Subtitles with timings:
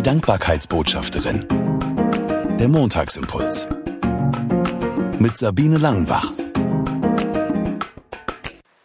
[0.00, 1.44] Die Dankbarkeitsbotschafterin.
[2.58, 3.68] Der Montagsimpuls.
[5.18, 6.39] Mit Sabine Langenbach.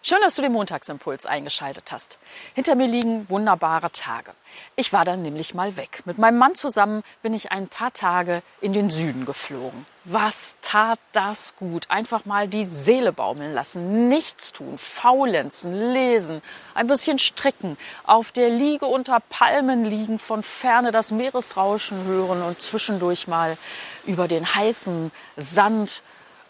[0.07, 2.19] Schön, dass du den Montagsimpuls eingeschaltet hast.
[2.53, 4.33] Hinter mir liegen wunderbare Tage.
[4.75, 6.03] Ich war dann nämlich mal weg.
[6.05, 9.87] Mit meinem Mann zusammen bin ich ein paar Tage in den Süden geflogen.
[10.03, 11.89] Was tat das gut?
[11.89, 16.43] Einfach mal die Seele baumeln lassen, nichts tun, faulenzen, lesen,
[16.75, 22.61] ein bisschen stricken, auf der Liege unter Palmen liegen, von ferne das Meeresrauschen hören und
[22.61, 23.57] zwischendurch mal
[24.05, 26.03] über den heißen Sand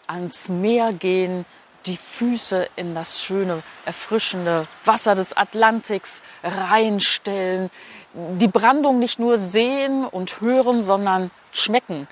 [0.06, 1.46] ans Meer gehen,
[1.86, 7.70] die Füße in das schöne, erfrischende Wasser des Atlantiks reinstellen,
[8.12, 12.08] die Brandung nicht nur sehen und hören, sondern schmecken.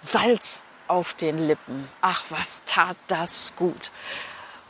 [0.00, 1.88] Salz auf den Lippen.
[2.00, 3.90] Ach, was tat das gut.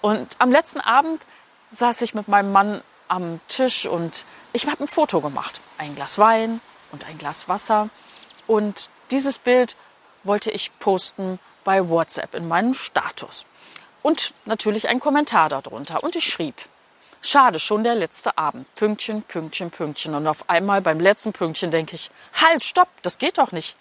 [0.01, 1.27] Und am letzten Abend
[1.73, 5.61] saß ich mit meinem Mann am Tisch und ich habe ein Foto gemacht.
[5.79, 6.61] Ein Glas Wein
[6.93, 7.91] und ein Glas Wasser.
[8.47, 9.77] Und dieses Bild
[10.25, 13.45] wollte ich posten bei WhatsApp in meinem Status
[14.07, 16.05] und natürlich ein Kommentar darunter.
[16.05, 16.55] Und ich schrieb,
[17.23, 18.73] schade, schon der letzte Abend.
[18.77, 20.15] Pünktchen, Pünktchen, Pünktchen.
[20.15, 23.77] Und auf einmal beim letzten Pünktchen denke ich, halt, stopp, das geht doch nicht.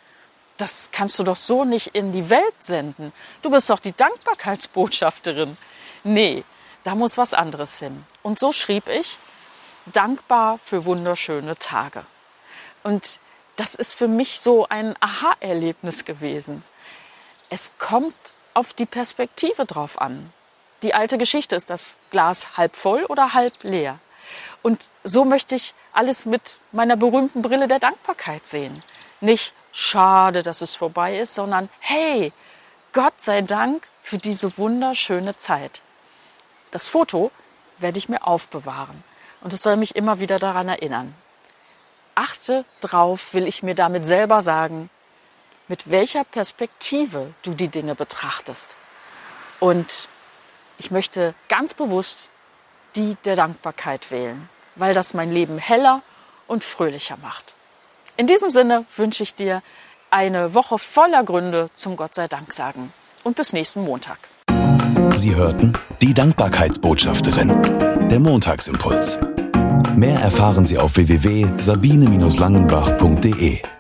[0.58, 3.14] Das kannst du doch so nicht in die Welt senden.
[3.44, 5.58] Du bist doch die Dankbarkeitsbotschafterin.
[6.04, 6.44] Nee,
[6.84, 8.04] da muss was anderes hin.
[8.24, 9.20] Und so schrieb ich,
[9.94, 12.04] dankbar für wunderschöne Tage.
[12.82, 13.20] Und
[13.58, 16.64] das ist für mich so ein Aha-Erlebnis gewesen.
[17.52, 18.16] Es kommt
[18.56, 20.34] auf die Perspektive drauf an.
[20.82, 24.00] Die alte Geschichte ist das Glas halb voll oder halb leer.
[24.64, 28.84] Und so möchte ich alles mit meiner berühmten Brille der Dankbarkeit sehen.
[29.22, 32.34] Nicht schade, dass es vorbei ist, sondern hey,
[32.94, 35.82] Gott sei Dank für diese wunderschöne Zeit.
[36.72, 37.32] Das Foto
[37.78, 39.04] werde ich mir aufbewahren
[39.42, 41.14] und es soll mich immer wieder daran erinnern.
[42.16, 44.90] Achte drauf, will ich mir damit selber sagen,
[45.68, 48.76] mit welcher Perspektive du die Dinge betrachtest.
[49.60, 50.08] Und
[50.78, 52.32] ich möchte ganz bewusst
[52.96, 56.02] die der Dankbarkeit wählen, weil das mein Leben heller
[56.48, 57.54] und fröhlicher macht.
[58.18, 59.62] In diesem Sinne wünsche ich dir
[60.10, 64.20] eine Woche voller Gründe zum Gott sei Dank sagen und bis nächsten Montag.
[65.16, 69.18] Sie hörten die Dankbarkeitsbotschafterin, der Montagsimpuls.
[69.96, 73.75] Mehr erfahren Sie auf www.sabine-langenbach.de.